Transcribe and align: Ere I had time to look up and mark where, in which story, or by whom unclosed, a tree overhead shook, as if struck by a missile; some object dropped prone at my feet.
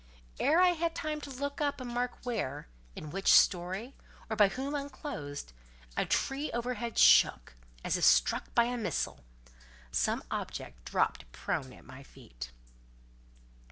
Ere 0.39 0.59
I 0.59 0.69
had 0.69 0.95
time 0.95 1.21
to 1.21 1.29
look 1.29 1.61
up 1.61 1.79
and 1.79 1.91
mark 1.91 2.25
where, 2.25 2.67
in 2.95 3.11
which 3.11 3.31
story, 3.31 3.93
or 4.31 4.35
by 4.35 4.47
whom 4.47 4.73
unclosed, 4.73 5.53
a 5.95 6.07
tree 6.07 6.51
overhead 6.53 6.97
shook, 6.97 7.53
as 7.83 7.97
if 7.97 8.03
struck 8.03 8.55
by 8.55 8.63
a 8.63 8.77
missile; 8.77 9.19
some 9.91 10.23
object 10.31 10.85
dropped 10.85 11.31
prone 11.31 11.71
at 11.71 11.85
my 11.85 12.01
feet. 12.01 12.49